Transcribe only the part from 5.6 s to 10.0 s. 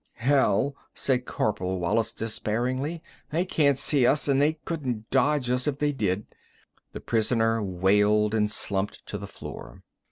if they did!" The prisoner wailed, and slumped to the floor.